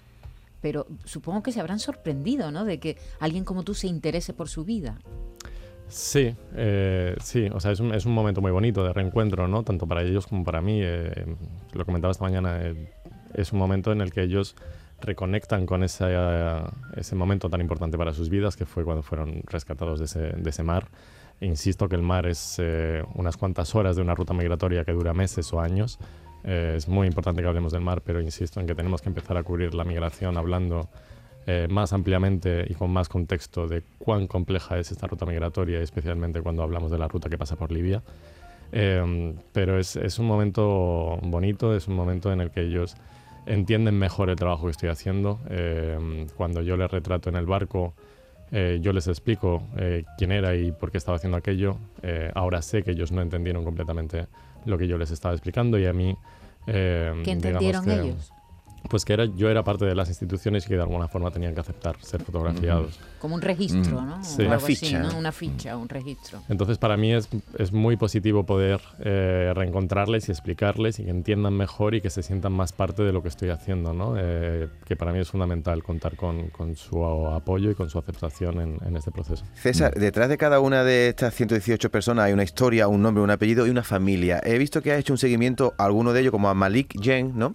Pero 0.60 0.86
supongo 1.04 1.42
que 1.42 1.52
se 1.52 1.60
habrán 1.60 1.78
sorprendido, 1.78 2.50
¿no? 2.50 2.64
De 2.64 2.80
que 2.80 2.96
alguien 3.20 3.44
como 3.44 3.62
tú 3.62 3.74
se 3.74 3.86
interese 3.86 4.32
por 4.32 4.48
su 4.48 4.64
vida. 4.64 4.98
Sí, 5.88 6.34
eh, 6.54 7.16
sí, 7.22 7.48
o 7.52 7.60
sea, 7.60 7.72
es 7.72 7.80
un, 7.80 7.94
es 7.94 8.04
un 8.04 8.12
momento 8.12 8.42
muy 8.42 8.50
bonito 8.50 8.84
de 8.84 8.92
reencuentro, 8.92 9.48
¿no? 9.48 9.62
Tanto 9.62 9.86
para 9.86 10.02
ellos 10.02 10.26
como 10.26 10.44
para 10.44 10.60
mí. 10.60 10.80
eh, 10.82 11.36
lo 11.72 11.84
comentaba 11.84 12.10
esta 12.10 12.24
mañana, 12.24 12.60
eh, 12.62 12.92
es 13.34 13.52
un 13.52 13.58
momento 13.58 13.92
en 13.92 14.00
el 14.00 14.12
que 14.12 14.22
ellos 14.22 14.56
reconectan 15.00 15.66
con 15.66 15.84
ese, 15.84 16.06
ese 16.96 17.14
momento 17.14 17.48
tan 17.48 17.60
importante 17.60 17.96
para 17.96 18.12
sus 18.12 18.28
vidas, 18.28 18.56
que 18.56 18.66
fue 18.66 18.84
cuando 18.84 19.02
fueron 19.02 19.42
rescatados 19.46 19.98
de 19.98 20.06
ese, 20.06 20.20
de 20.20 20.50
ese 20.50 20.62
mar. 20.62 20.88
Insisto 21.40 21.88
que 21.88 21.94
el 21.94 22.02
mar 22.02 22.26
es 22.26 22.56
eh, 22.58 23.04
unas 23.14 23.36
cuantas 23.36 23.74
horas 23.74 23.94
de 23.94 24.02
una 24.02 24.14
ruta 24.14 24.34
migratoria 24.34 24.84
que 24.84 24.92
dura 24.92 25.14
meses 25.14 25.52
o 25.52 25.60
años. 25.60 25.98
Eh, 26.44 26.74
es 26.76 26.88
muy 26.88 27.06
importante 27.06 27.42
que 27.42 27.48
hablemos 27.48 27.72
del 27.72 27.80
mar, 27.80 28.02
pero 28.04 28.20
insisto 28.20 28.60
en 28.60 28.66
que 28.66 28.74
tenemos 28.74 29.02
que 29.02 29.08
empezar 29.08 29.36
a 29.36 29.42
cubrir 29.42 29.74
la 29.74 29.84
migración 29.84 30.36
hablando 30.36 30.88
eh, 31.46 31.66
más 31.70 31.92
ampliamente 31.92 32.66
y 32.68 32.74
con 32.74 32.90
más 32.90 33.08
contexto 33.08 33.68
de 33.68 33.82
cuán 33.98 34.26
compleja 34.26 34.78
es 34.78 34.90
esta 34.90 35.06
ruta 35.06 35.26
migratoria, 35.26 35.80
especialmente 35.80 36.42
cuando 36.42 36.62
hablamos 36.62 36.90
de 36.90 36.98
la 36.98 37.08
ruta 37.08 37.28
que 37.28 37.38
pasa 37.38 37.56
por 37.56 37.70
Libia. 37.70 38.02
Eh, 38.72 39.34
pero 39.52 39.78
es, 39.78 39.96
es 39.96 40.18
un 40.18 40.26
momento 40.26 41.18
bonito, 41.22 41.74
es 41.74 41.88
un 41.88 41.94
momento 41.94 42.32
en 42.32 42.40
el 42.40 42.50
que 42.50 42.62
ellos 42.62 42.96
entienden 43.48 43.98
mejor 43.98 44.30
el 44.30 44.36
trabajo 44.36 44.64
que 44.66 44.70
estoy 44.72 44.88
haciendo. 44.90 45.40
Eh, 45.50 46.26
cuando 46.36 46.62
yo 46.62 46.76
les 46.76 46.90
retrato 46.90 47.28
en 47.30 47.36
el 47.36 47.46
barco, 47.46 47.94
eh, 48.52 48.78
yo 48.80 48.92
les 48.92 49.06
explico 49.08 49.62
eh, 49.76 50.04
quién 50.16 50.32
era 50.32 50.54
y 50.54 50.70
por 50.72 50.90
qué 50.90 50.98
estaba 50.98 51.16
haciendo 51.16 51.36
aquello. 51.36 51.76
Eh, 52.02 52.30
ahora 52.34 52.62
sé 52.62 52.82
que 52.82 52.92
ellos 52.92 53.10
no 53.12 53.20
entendieron 53.22 53.64
completamente 53.64 54.26
lo 54.64 54.78
que 54.78 54.86
yo 54.86 54.98
les 54.98 55.10
estaba 55.10 55.34
explicando 55.34 55.78
y 55.78 55.86
a 55.86 55.92
mí... 55.92 56.14
eh, 56.66 57.12
¿Qué 57.24 57.32
entendieron 57.32 57.84
que- 57.84 57.92
ellos? 57.94 58.32
Pues 58.88 59.04
que 59.04 59.12
era, 59.12 59.24
yo 59.24 59.50
era 59.50 59.64
parte 59.64 59.84
de 59.84 59.94
las 59.94 60.08
instituciones 60.08 60.64
y 60.66 60.68
que 60.68 60.76
de 60.76 60.82
alguna 60.82 61.08
forma 61.08 61.30
tenían 61.30 61.54
que 61.54 61.60
aceptar 61.60 61.96
ser 62.00 62.22
fotografiados. 62.22 62.98
Como 63.18 63.34
un 63.34 63.42
registro, 63.42 64.00
¿no? 64.00 64.22
Sí. 64.22 64.42
Una 64.42 64.54
algo 64.54 64.64
así, 64.66 64.76
ficha. 64.76 64.98
¿no? 65.00 65.18
Una 65.18 65.32
ficha, 65.32 65.76
un 65.76 65.88
registro. 65.88 66.42
Entonces 66.48 66.78
para 66.78 66.96
mí 66.96 67.12
es, 67.12 67.28
es 67.58 67.72
muy 67.72 67.96
positivo 67.96 68.44
poder 68.44 68.80
eh, 69.00 69.52
reencontrarles 69.54 70.28
y 70.28 70.32
explicarles 70.32 70.98
y 71.00 71.04
que 71.04 71.10
entiendan 71.10 71.54
mejor 71.54 71.94
y 71.94 72.00
que 72.00 72.10
se 72.10 72.22
sientan 72.22 72.52
más 72.52 72.72
parte 72.72 73.02
de 73.02 73.12
lo 73.12 73.22
que 73.22 73.28
estoy 73.28 73.50
haciendo, 73.50 73.92
¿no? 73.92 74.14
Eh, 74.16 74.68
que 74.86 74.96
para 74.96 75.12
mí 75.12 75.18
es 75.18 75.30
fundamental 75.30 75.82
contar 75.82 76.16
con, 76.16 76.48
con 76.48 76.76
su 76.76 77.04
apoyo 77.04 77.70
y 77.70 77.74
con 77.74 77.90
su 77.90 77.98
aceptación 77.98 78.60
en, 78.60 78.78
en 78.86 78.96
este 78.96 79.10
proceso. 79.10 79.44
César, 79.54 79.94
detrás 79.94 80.28
de 80.28 80.38
cada 80.38 80.60
una 80.60 80.84
de 80.84 81.08
estas 81.08 81.34
118 81.34 81.90
personas 81.90 82.26
hay 82.26 82.32
una 82.32 82.44
historia, 82.44 82.88
un 82.88 83.02
nombre, 83.02 83.22
un 83.22 83.30
apellido 83.30 83.66
y 83.66 83.70
una 83.70 83.82
familia. 83.82 84.40
He 84.44 84.58
visto 84.58 84.82
que 84.82 84.92
ha 84.92 84.98
hecho 84.98 85.12
un 85.12 85.18
seguimiento 85.18 85.74
a 85.78 85.84
alguno 85.84 86.12
de 86.12 86.20
ellos, 86.20 86.30
como 86.30 86.48
a 86.48 86.54
Malik 86.54 86.94
Jen, 87.00 87.32
¿no? 87.36 87.54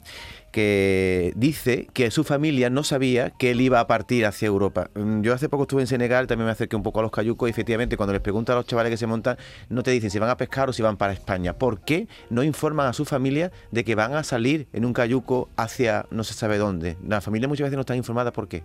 Que 0.54 1.34
dice 1.36 1.88
que 1.94 2.12
su 2.12 2.24
familia 2.24 2.70
no 2.70 2.84
sabía 2.84 3.32
que 3.32 3.52
él 3.52 3.60
iba 3.60 3.80
a 3.80 3.88
partir 3.88 4.26
hacia 4.28 4.46
Europa. 4.46 4.92
Mm, 4.94 5.22
Yo 5.22 5.34
hace 5.34 5.50
poco 5.50 5.64
estuve 5.64 5.82
en 5.82 5.88
Senegal, 5.88 6.28
también 6.28 6.46
me 6.46 6.52
acerqué 6.52 6.76
un 6.76 6.84
poco 6.84 7.00
a 7.00 7.04
los 7.04 7.12
cayucos 7.12 7.50
y 7.50 7.52
efectivamente 7.52 7.98
cuando 7.98 8.14
les 8.14 8.22
preguntan 8.22 8.54
a 8.54 8.58
los 8.60 8.68
chavales 8.68 8.92
que 8.92 8.98
se 8.98 9.08
montan, 9.08 9.36
no 9.70 9.82
te 9.82 9.90
dicen 9.90 10.12
si 10.12 10.20
van 10.20 10.30
a 10.30 10.38
pescar 10.38 10.70
o 10.70 10.74
si 10.74 10.84
van 10.84 10.96
para 10.96 11.12
España. 11.12 11.54
¿Por 11.54 11.82
qué 11.82 12.08
no 12.30 12.44
informan 12.44 12.86
a 12.86 12.94
su 12.94 13.04
familia 13.04 13.52
de 13.72 13.84
que 13.84 13.96
van 13.96 14.14
a 14.14 14.24
salir 14.24 14.68
en 14.74 14.86
un 14.86 14.94
cayuco 14.94 15.50
hacia 15.58 16.06
no 16.12 16.24
se 16.24 16.36
sabe 16.36 16.60
dónde? 16.60 16.98
La 17.06 17.20
familia 17.20 17.48
muchas 17.48 17.66
veces 17.66 17.76
no 17.76 17.82
están 17.82 17.98
informadas 17.98 18.32
por 18.32 18.48
qué. 18.48 18.64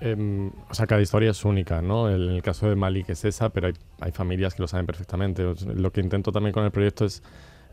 Em, 0.00 0.50
o 0.70 0.74
sea, 0.74 0.86
cada 0.86 1.02
historia 1.02 1.30
es 1.30 1.44
única, 1.44 1.82
¿no? 1.82 2.08
En 2.08 2.22
el 2.22 2.42
caso 2.42 2.66
de 2.66 2.76
Malik 2.76 3.10
es 3.10 3.26
esa, 3.26 3.50
pero 3.50 3.70
hay, 4.00 4.12
familias 4.12 4.54
que 4.54 4.62
lo 4.62 4.68
saben 4.68 4.86
perfectamente. 4.86 5.44
Lo 5.74 5.92
que 5.92 6.00
intento 6.00 6.32
también 6.32 6.52
con 6.52 6.64
el 6.64 6.70
proyecto 6.70 7.04
es 7.04 7.22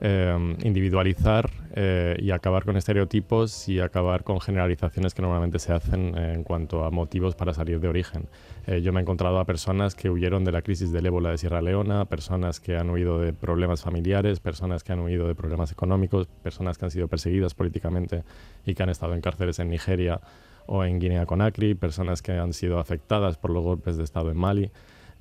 em, 0.01 0.57
individualizar 0.63 1.49
eh, 1.73 2.17
y 2.19 2.31
acabar 2.31 2.65
con 2.65 2.75
estereotipos 2.75 3.69
y 3.69 3.79
acabar 3.79 4.23
con 4.23 4.41
generalizaciones 4.41 5.13
que 5.13 5.21
normalmente 5.21 5.59
se 5.59 5.71
hacen 5.71 6.17
en 6.17 6.43
cuanto 6.43 6.83
a 6.83 6.91
motivos 6.91 7.35
para 7.35 7.53
salir 7.53 7.79
de 7.79 7.87
origen. 7.87 8.27
Eh, 8.67 8.81
yo 8.81 8.91
me 8.91 8.99
he 8.99 9.03
encontrado 9.03 9.39
a 9.39 9.45
personas 9.45 9.95
que 9.95 10.09
huyeron 10.09 10.43
de 10.43 10.51
la 10.51 10.61
crisis 10.61 10.91
del 10.91 11.05
ébola 11.05 11.31
de 11.31 11.37
Sierra 11.37 11.61
Leona, 11.61 12.05
personas 12.05 12.59
que 12.59 12.75
han 12.75 12.89
huido 12.89 13.19
de 13.19 13.31
problemas 13.31 13.83
familiares, 13.83 14.39
personas 14.39 14.83
que 14.83 14.91
han 14.91 14.99
huido 14.99 15.27
de 15.27 15.35
problemas 15.35 15.71
económicos, 15.71 16.27
personas 16.43 16.77
que 16.77 16.85
han 16.85 16.91
sido 16.91 17.07
perseguidas 17.07 17.53
políticamente 17.53 18.23
y 18.65 18.73
que 18.73 18.83
han 18.83 18.89
estado 18.89 19.13
en 19.13 19.21
cárceles 19.21 19.59
en 19.59 19.69
Nigeria 19.69 20.19
o 20.65 20.83
en 20.83 20.99
Guinea 20.99 21.25
Conakry, 21.25 21.75
personas 21.75 22.21
que 22.21 22.33
han 22.33 22.53
sido 22.53 22.79
afectadas 22.79 23.37
por 23.37 23.51
los 23.51 23.63
golpes 23.63 23.97
de 23.97 24.03
Estado 24.03 24.31
en 24.31 24.37
Mali. 24.37 24.71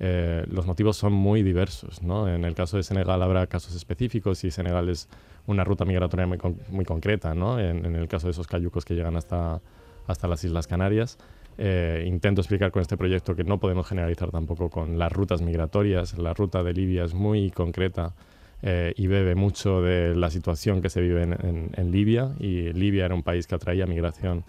Eh, 0.03 0.43
los 0.49 0.65
motivos 0.65 0.97
son 0.97 1.13
muy 1.13 1.43
diversos. 1.43 2.01
¿no? 2.01 2.27
En 2.27 2.43
el 2.43 2.55
caso 2.55 2.75
de 2.77 2.81
Senegal 2.83 3.21
habrá 3.21 3.45
casos 3.45 3.75
específicos 3.75 4.43
y 4.43 4.49
Senegal 4.49 4.89
es 4.89 5.07
una 5.45 5.63
ruta 5.63 5.85
migratoria 5.85 6.25
muy, 6.25 6.39
con- 6.39 6.57
muy 6.69 6.85
concreta. 6.85 7.35
¿no? 7.35 7.59
En, 7.59 7.85
en 7.85 7.95
el 7.95 8.07
caso 8.07 8.25
de 8.27 8.31
esos 8.31 8.47
cayucos 8.47 8.83
que 8.83 8.95
llegan 8.95 9.15
hasta, 9.15 9.61
hasta 10.07 10.27
las 10.27 10.43
Islas 10.43 10.65
Canarias, 10.65 11.19
eh, 11.59 12.03
intento 12.07 12.41
explicar 12.41 12.71
con 12.71 12.81
este 12.81 12.97
proyecto 12.97 13.35
que 13.35 13.43
no 13.43 13.59
podemos 13.59 13.87
generalizar 13.87 14.31
tampoco 14.31 14.69
con 14.71 14.97
las 14.97 15.11
rutas 15.11 15.41
migratorias. 15.43 16.17
La 16.17 16.33
ruta 16.33 16.63
de 16.63 16.73
Libia 16.73 17.03
es 17.03 17.13
muy 17.13 17.51
concreta 17.51 18.15
eh, 18.63 18.93
y 18.97 19.05
bebe 19.05 19.35
mucho 19.35 19.81
de 19.83 20.15
la 20.15 20.31
situación 20.31 20.81
que 20.81 20.89
se 20.89 21.01
vive 21.01 21.21
en, 21.23 21.33
en- 21.33 21.69
en 21.77 21.91
Libia. 21.91 22.31
Y 22.39 22.73
Libia 22.73 23.05
era 23.05 23.13
un 23.13 23.21
país 23.21 23.45
que 23.45 23.53
atraía 23.53 23.85
migración 23.85 24.43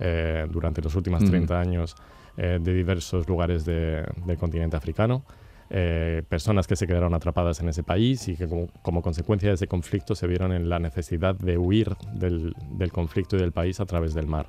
eh, 0.00 0.46
durante 0.50 0.82
los 0.82 0.94
últimos 0.96 1.22
30 1.30 1.58
años 1.58 1.96
eh, 2.38 2.58
de 2.62 2.72
diversos 2.72 3.28
lugares 3.28 3.64
de- 3.64 4.04
del 4.24 4.38
continente 4.38 4.76
africano. 4.76 5.24
eh, 5.70 6.22
personas 6.30 6.66
que 6.66 6.76
se 6.76 6.86
quedaron 6.86 7.12
atrapadas 7.12 7.60
en 7.60 7.68
ese 7.68 7.82
país 7.82 8.26
y 8.28 8.36
que 8.36 8.48
como, 8.80 9.02
consecuencia 9.02 9.50
de 9.50 9.56
ese 9.56 9.66
conflicto 9.66 10.14
se 10.14 10.26
vieron 10.26 10.52
en 10.52 10.70
la 10.70 10.78
necesidad 10.78 11.34
de 11.34 11.58
huir 11.58 11.94
del, 12.14 12.54
conflicto 12.90 13.36
y 13.36 13.40
del 13.40 13.52
país 13.52 13.78
a 13.78 13.84
través 13.84 14.14
del 14.14 14.26
mar. 14.26 14.46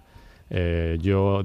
Eh, 0.50 0.98
yo 1.02 1.44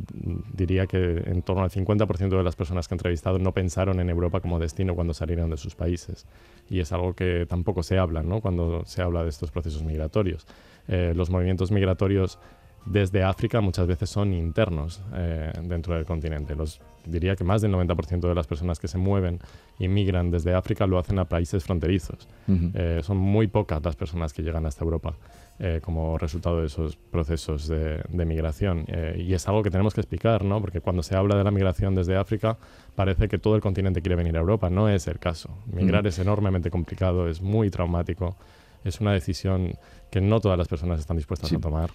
diría 0.53 0.87
que 0.87 1.25
en 1.27 1.43
torno 1.43 1.65
al 1.65 1.71
50% 1.71 2.37
de 2.37 2.45
las 2.45 2.55
personas 2.55 2.87
que 2.87 2.95
he 2.95 2.97
entrevistado 2.97 3.41
no 3.41 3.51
pensaron 3.53 3.99
en 3.99 4.11
Europa 4.11 4.39
como 4.39 4.61
destino 4.61 4.95
cuando 4.95 5.13
salieron 5.13 5.51
de 5.51 5.57
sus 5.57 5.75
países. 5.75 6.25
Y 6.71 6.79
es 6.79 6.93
algo 6.93 7.15
que 7.15 7.45
tampoco 7.49 7.83
se 7.83 7.99
habla 7.99 8.23
¿no? 8.23 8.41
cuando 8.41 8.85
se 8.85 9.03
habla 9.03 9.25
de 9.25 9.31
estos 9.31 9.51
procesos 9.51 9.83
migratorios. 9.83 10.47
Los 10.87 11.31
movimientos 11.31 11.73
migratorios 11.73 12.39
desde 12.87 13.23
África 13.23 13.61
muchas 13.61 13.87
veces 13.87 14.11
son 14.11 14.33
internos 14.33 15.03
eh, 15.14 15.53
dentro 15.62 15.95
del 15.95 16.05
continente. 16.05 16.55
Los, 16.55 16.81
diría 17.07 17.35
que 17.37 17.45
más 17.45 17.62
del 17.62 17.73
90% 17.73 18.21
de 18.29 18.35
las 18.35 18.47
personas 18.47 18.79
que 18.79 18.88
se 18.88 18.99
mueven 18.99 19.38
y 19.79 19.88
migran 19.88 20.31
desde 20.31 20.55
África 20.55 20.87
lo 20.87 20.99
hacen 20.99 21.19
a 21.19 21.25
países 21.25 21.64
fronterizos. 21.64 22.29
Ujú. 22.47 22.71
Eh, 22.75 23.00
son 23.03 23.17
muy 23.17 23.47
pocas 23.47 23.83
las 23.85 23.97
personas 23.97 24.33
que 24.33 24.43
llegan 24.43 24.67
hasta 24.67 24.85
Europa 24.85 25.14
eh, 25.59 25.81
como 25.83 26.19
resultado 26.19 26.61
de 26.61 26.67
esos 26.67 26.97
procesos 26.97 27.69
de, 27.69 28.03
de 28.09 28.25
migración. 28.25 28.85
Eh, 28.88 29.17
y 29.26 29.33
es 29.35 29.47
algo 29.49 29.62
que 29.62 29.71
tenemos 29.71 29.95
que 29.95 30.00
explicar, 30.00 30.45
¿no? 30.45 30.61
porque 30.61 30.81
cuando 30.81 31.03
se 31.03 31.17
habla 31.17 31.37
de 31.37 31.45
la 31.45 31.50
migración 31.50 31.95
desde 31.95 32.17
África 32.17 32.59
parece 32.95 33.29
que 33.29 33.38
todo 33.38 33.55
el 33.57 33.62
continente 33.62 34.03
quiere 34.03 34.17
venir 34.17 34.37
a 34.37 34.41
Europa. 34.41 34.69
No 34.69 34.88
es 34.88 35.07
el 35.09 35.19
caso. 35.19 35.50
Migrar 35.73 36.05
Mm. 36.05 36.07
es 36.09 36.19
enormemente 36.19 36.71
complicado, 36.71 37.29
es 37.29 37.41
muy 37.41 37.71
traumático, 37.71 38.37
es 38.85 39.00
una 39.00 39.12
decisión 39.12 39.73
que 40.11 40.21
no 40.21 40.41
todas 40.41 40.59
las 40.59 40.69
personas 40.69 41.00
están 41.00 41.17
dispuestas 41.17 41.49
Sí. 41.49 41.57
a 41.57 41.61
tomar. 41.61 41.91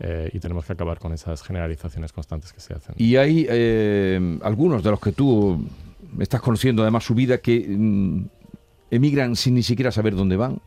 Eh, 0.00 0.30
y 0.32 0.38
tenemos 0.40 0.64
que 0.64 0.72
acabar 0.72 0.98
con 0.98 1.12
esas 1.12 1.42
generalizaciones 1.42 2.12
constantes 2.12 2.52
que 2.52 2.60
se 2.60 2.74
hacen. 2.74 2.94
Y 2.98 3.16
hay 3.16 3.46
eh, 3.48 4.38
algunos 4.42 4.82
de 4.82 4.90
los 4.90 5.00
que 5.00 5.12
tú 5.12 5.62
estás 6.18 6.40
conociendo 6.40 6.82
además 6.82 7.04
su 7.04 7.14
vida 7.14 7.38
que 7.38 7.66
mm, 7.68 8.24
emigran 8.90 9.36
sin 9.36 9.54
ni 9.54 9.62
siquiera 9.62 9.92
saber 9.92 10.14
dónde 10.16 10.36
van. 10.36 10.58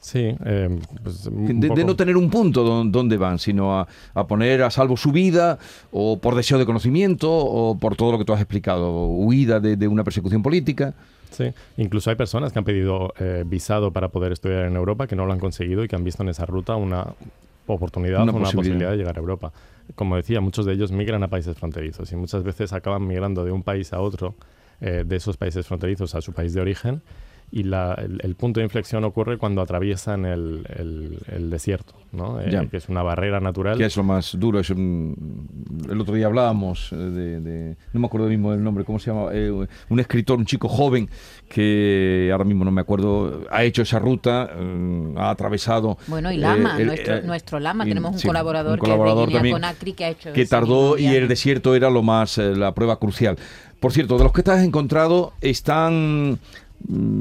Sí, 0.00 0.32
eh, 0.44 0.78
pues 1.02 1.24
De, 1.24 1.84
no 1.84 1.96
tener 1.96 2.16
un 2.16 2.30
punto 2.30 2.62
don- 2.62 2.92
donde 2.92 3.16
van, 3.16 3.38
sino 3.40 3.78
a, 3.80 3.88
a 4.14 4.26
poner 4.28 4.62
a 4.62 4.70
salvo 4.70 4.96
su 4.96 5.10
vida, 5.10 5.58
o 5.90 6.18
por 6.20 6.36
deseo 6.36 6.56
de 6.56 6.64
conocimiento, 6.64 7.28
o 7.30 7.76
por 7.76 7.96
todo 7.96 8.12
lo 8.12 8.18
que 8.18 8.24
tú 8.24 8.32
has 8.32 8.40
explicado, 8.40 9.06
huida 9.06 9.58
de, 9.58 9.76
de 9.76 9.88
una 9.88 10.04
persecución 10.04 10.40
política. 10.42 10.94
Sí, 11.30 11.52
incluso 11.76 12.10
hay 12.10 12.16
personas 12.16 12.52
que 12.52 12.60
han 12.60 12.64
pedido 12.64 13.12
eh, 13.18 13.42
visado 13.44 13.90
para 13.92 14.08
poder 14.08 14.32
estudiar 14.32 14.66
en 14.66 14.76
Europa 14.76 15.06
que 15.08 15.16
no 15.16 15.26
lo 15.26 15.32
han 15.32 15.40
conseguido 15.40 15.82
y 15.84 15.88
que 15.88 15.96
han 15.96 16.04
visto 16.04 16.22
en 16.22 16.28
esa 16.30 16.46
ruta 16.46 16.76
una 16.76 17.04
oportunidad, 17.76 18.22
Una 18.22 18.32
una, 18.32 18.44
posibilidad. 18.44 18.56
posibilidad. 18.60 18.90
de 18.92 18.96
llegar 18.96 19.16
a 19.16 19.20
Europa. 19.20 19.52
Como 19.94 20.16
decía, 20.16 20.40
muchos 20.40 20.66
de 20.66 20.72
ellos 20.74 20.92
migran 20.92 21.22
a 21.22 21.28
países 21.28 21.56
fronterizos 21.56 22.10
y 22.12 22.16
muchas 22.16 22.42
veces 22.42 22.72
acaban 22.72 23.06
migrando 23.06 23.44
de 23.44 23.52
un 23.52 23.62
país 23.62 23.92
a 23.92 24.00
otro, 24.00 24.34
eh, 24.80 25.04
de 25.06 25.16
esos 25.16 25.36
países 25.36 25.66
fronterizos 25.66 26.14
a 26.14 26.20
su 26.20 26.32
país 26.32 26.52
de 26.54 26.60
origen. 26.60 27.02
Y 27.50 27.62
la- 27.62 27.94
el, 27.94 28.20
el 28.22 28.34
punto 28.34 28.60
de 28.60 28.64
inflexión 28.64 29.04
ocurre 29.04 29.38
cuando 29.38 29.62
atraviesan 29.62 30.26
el, 30.26 30.66
el- 30.76 31.18
el 31.34 31.48
desierto, 31.48 31.94
¿no? 32.12 32.38
Eh, 32.42 32.68
que 32.70 32.76
es 32.76 32.90
una 32.90 33.02
barrera 33.02 33.40
natural. 33.40 33.78
Que 33.78 33.86
es 33.86 33.96
lo 33.96 34.02
más 34.02 34.38
duro. 34.38 34.60
Es 34.60 34.68
un- 34.68 35.48
el 35.90 35.98
otro 35.98 36.14
día 36.14 36.26
hablábamos 36.26 36.92
eh, 36.92 36.96
de, 36.96 37.40
de- 37.40 37.76
No 37.94 38.00
me 38.00 38.06
acuerdo 38.06 38.26
mismo 38.28 38.50
del 38.52 38.62
nombre, 38.62 38.84
¿cómo 38.84 38.98
se 38.98 39.10
llama? 39.10 39.30
Eh, 39.32 39.50
un 39.88 39.98
escritor, 40.00 40.38
un 40.38 40.44
chico 40.44 40.68
joven, 40.68 41.08
que 41.48 42.28
ahora 42.30 42.44
mismo 42.44 42.64
no 42.66 42.70
me 42.70 42.82
acuerdo, 42.82 43.44
ha 43.50 43.64
hecho 43.64 43.80
esa 43.82 43.98
ruta, 43.98 44.50
eh, 44.54 45.14
ha 45.16 45.30
atravesado. 45.30 45.96
Bueno, 46.06 46.30
y 46.30 46.36
eh, 46.36 46.38
Lama, 46.40 46.76
el- 46.78 46.86
nuestro, 46.86 47.14
eh, 47.16 47.22
nuestro 47.22 47.60
Lama, 47.60 47.84
y- 47.86 47.88
tenemos 47.88 48.12
un 48.12 48.18
sí, 48.18 48.26
colaborador, 48.26 48.72
un 48.74 48.78
colaborador 48.78 49.28
que 49.28 49.30
es 49.30 49.32
de 49.32 49.38
también, 49.38 49.54
Guinea 49.56 49.68
Conakry 49.70 49.92
que 49.94 50.04
ha 50.04 50.08
hecho 50.10 50.32
que 50.34 50.44
tardó 50.46 50.98
y 50.98 51.06
el 51.06 51.28
desierto 51.28 51.74
era 51.74 51.88
lo 51.88 52.02
más 52.02 52.36
eh, 52.38 52.54
la 52.54 52.74
prueba 52.74 52.98
crucial. 52.98 53.36
Por 53.80 53.92
cierto, 53.92 54.18
de 54.18 54.24
los 54.24 54.32
que 54.32 54.42
te 54.42 54.50
has 54.50 54.62
encontrado 54.64 55.32
están 55.40 56.32
mm, 56.32 56.38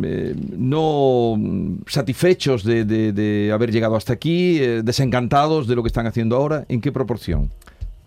eh, 0.03 0.35
no 0.57 1.35
mm, 1.37 1.83
satisfechos 1.87 2.63
de, 2.63 2.85
de- 2.85 3.11
de 3.13 3.51
haber 3.51 3.71
llegado 3.71 3.95
hasta 3.95 4.13
aquí, 4.13 4.59
eh, 4.59 4.81
desencantados 4.83 5.67
de 5.67 5.75
lo 5.75 5.83
que 5.83 5.87
están 5.87 6.07
haciendo 6.07 6.35
ahora, 6.35 6.65
¿en 6.69 6.81
qué 6.81 6.91
proporción? 6.91 7.51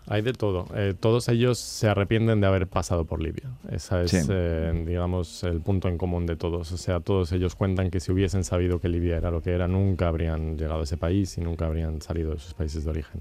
Hay 0.07 0.23
de 0.23 0.33
todo. 0.33 0.66
Eh, 0.75 0.95
todos 0.99 1.28
ellos 1.28 1.57
se 1.59 1.87
arrepienten 1.88 2.40
de 2.40 2.47
haber 2.49 2.66
pasado 2.66 3.04
por 3.04 3.23
Libia. 3.23 3.49
Ese 3.71 4.02
es, 4.02 4.11
Sí. 4.11 4.19
eh, 4.28 4.85
digamos, 4.85 5.45
el 5.45 5.61
punto 5.61 5.87
en 5.88 5.99
común 5.99 6.26
de 6.26 6.35
todos. 6.35 6.73
O 6.73 6.76
sea, 6.78 6.99
todos 6.99 7.30
ellos 7.30 7.54
cuentan 7.54 7.90
que 7.92 8.00
si 8.00 8.11
hubiesen 8.11 8.42
sabido 8.42 8.80
que 8.80 8.88
Libia 8.88 9.16
era 9.19 9.30
lo 9.30 9.40
que 9.40 9.50
era, 9.52 9.69
nunca 9.69 10.09
habrían 10.09 10.57
llegado 10.59 10.80
a 10.80 10.83
ese 10.83 10.97
país 10.97 11.38
y 11.38 11.42
nunca 11.42 11.66
habrían 11.66 12.02
salido 12.02 12.33
de 12.33 12.40
sus 12.40 12.54
países 12.54 12.83
de 12.85 12.90
origen. 12.90 13.21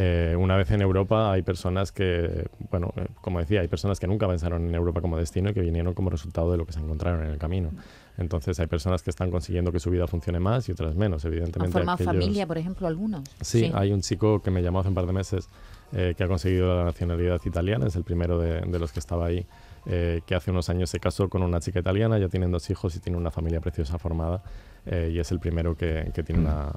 Eh, 0.00 0.36
una 0.38 0.56
vez 0.56 0.70
en 0.70 0.80
Europa 0.80 1.32
hay 1.32 1.42
personas 1.42 1.90
que, 1.90 2.46
bueno, 2.70 2.92
eh, 2.96 3.06
como 3.20 3.40
decía, 3.40 3.62
hay 3.62 3.66
personas 3.68 3.98
que 3.98 4.06
nunca 4.06 4.28
pensaron 4.28 4.64
en 4.68 4.72
Europa 4.72 5.00
como 5.00 5.16
destino 5.16 5.50
y 5.50 5.54
que 5.54 5.60
vinieron 5.60 5.92
como 5.92 6.08
resultado 6.08 6.52
de 6.52 6.56
lo 6.56 6.64
que 6.66 6.72
se 6.72 6.78
encontraron 6.78 7.24
en 7.24 7.30
el 7.32 7.38
camino. 7.38 7.70
Entonces 8.16 8.60
hay 8.60 8.68
personas 8.68 9.02
que 9.02 9.10
están 9.10 9.32
consiguiendo 9.32 9.72
que 9.72 9.80
su 9.80 9.90
vida 9.90 10.06
funcione 10.06 10.38
más 10.38 10.68
y 10.68 10.72
otras 10.72 10.94
menos, 10.94 11.24
¿Han 11.24 11.32
evidentemente. 11.32 11.72
formado 11.72 11.94
aquellos- 11.96 12.12
familia, 12.14 12.46
por 12.46 12.58
ejemplo, 12.58 12.86
algunos? 12.86 13.22
Sí, 13.40 13.72
hay 13.74 13.92
un 13.92 14.00
chico 14.02 14.40
que 14.40 14.52
me 14.52 14.62
llamó 14.62 14.78
hace 14.80 14.88
un 14.88 14.94
par 14.94 15.06
de 15.06 15.12
meses 15.12 15.48
eh, 15.92 16.14
que 16.16 16.22
ha 16.22 16.28
conseguido 16.28 16.76
la 16.76 16.84
nacionalidad 16.84 17.40
italiana, 17.44 17.86
es 17.88 17.96
el 17.96 18.04
primero 18.04 18.38
de, 18.38 18.60
de 18.60 18.78
los 18.78 18.92
que 18.92 19.00
estaba 19.00 19.26
ahí, 19.26 19.46
eh, 19.86 20.20
que 20.26 20.34
hace 20.36 20.50
unos 20.52 20.68
años 20.68 20.90
se 20.90 21.00
casó 21.00 21.28
con 21.28 21.42
una 21.42 21.58
chica 21.60 21.80
italiana, 21.80 22.18
ya 22.18 22.28
tienen 22.28 22.52
dos 22.52 22.68
hijos 22.70 22.94
y 22.94 23.00
tiene 23.00 23.16
una 23.18 23.30
familia 23.32 23.60
preciosa 23.60 23.98
formada 23.98 24.42
eh, 24.90 25.10
y 25.14 25.18
es 25.18 25.30
el 25.30 25.38
primero 25.38 25.76
que, 25.76 26.10
que 26.14 26.22
tiene 26.22 26.42
una, 26.42 26.70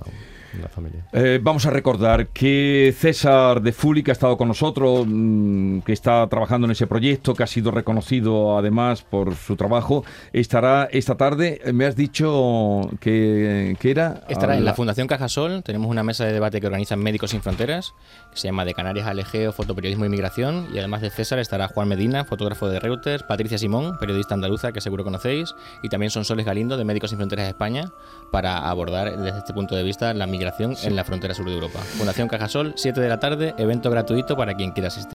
una 0.57 0.67
familia. 0.67 1.05
Eh, 1.13 1.39
vamos 1.41 1.65
a 1.65 1.69
recordar 1.69 2.27
que 2.27 2.93
César 2.97 3.61
de 3.61 3.71
Fuli, 3.71 4.03
que 4.03 4.11
ha 4.11 4.13
estado 4.13 4.37
con 4.37 4.47
nosotros, 4.47 5.05
mm, 5.07 5.79
que 5.79 5.93
está 5.93 6.27
trabajando 6.27 6.65
en 6.65 6.71
ese 6.71 6.87
proyecto, 6.87 7.33
que 7.33 7.43
ha 7.43 7.47
sido 7.47 7.71
reconocido 7.71 8.57
además 8.57 9.01
por 9.03 9.35
su 9.35 9.55
trabajo, 9.55 10.03
estará 10.33 10.89
esta 10.91 11.15
tarde. 11.15 11.61
Eh, 11.63 11.73
Me 11.73 11.85
has 11.85 11.95
dicho 11.95 12.81
que, 12.99 13.75
que 13.79 13.91
era. 13.91 14.21
Estará 14.27 14.57
en 14.57 14.65
la 14.65 14.73
Fundación 14.73 15.07
Cajasol, 15.07 15.63
tenemos 15.63 15.89
una 15.89 16.03
mesa 16.03 16.25
de 16.25 16.33
debate 16.33 16.59
que 16.59 16.67
organizan 16.67 16.99
Médicos 16.99 17.31
Sin 17.31 17.41
Fronteras, 17.41 17.93
que 18.31 18.37
se 18.37 18.47
llama 18.47 18.65
De 18.65 18.73
Canarias 18.73 19.07
al 19.07 19.19
Egeo, 19.19 19.51
Fotoperiodismo 19.51 20.05
y 20.05 20.09
Migración, 20.09 20.67
y 20.73 20.79
además 20.79 21.01
de 21.01 21.09
César 21.09 21.39
estará 21.39 21.67
Juan 21.67 21.87
Medina, 21.87 22.25
fotógrafo 22.25 22.67
de 22.69 22.79
Reuters, 22.79 23.23
Patricia 23.23 23.57
Simón, 23.57 23.97
periodista 23.99 24.33
andaluza 24.33 24.71
que 24.71 24.81
seguro 24.81 25.03
conocéis, 25.03 25.55
y 25.81 25.89
también 25.89 26.09
Sonsoles 26.11 26.45
Galindo 26.45 26.77
de 26.77 26.83
Médicos 26.83 27.09
Sin 27.09 27.17
Fronteras 27.17 27.47
España, 27.47 27.91
para 28.31 28.69
abordar 28.69 29.17
desde 29.17 29.39
este 29.39 29.53
punto 29.53 29.75
de 29.75 29.83
vista 29.83 30.13
la 30.13 30.25
migración 30.25 30.75
en 30.83 30.95
la 30.95 31.03
frontera 31.03 31.33
sur 31.33 31.45
de 31.45 31.53
Europa. 31.53 31.79
Fundación 31.79 32.27
Cajasol, 32.27 32.73
7 32.77 33.01
de 33.01 33.09
la 33.09 33.19
tarde, 33.19 33.53
evento 33.57 33.89
gratuito 33.91 34.37
para 34.37 34.55
quien 34.55 34.71
quiera 34.71 34.87
asistir. 34.87 35.09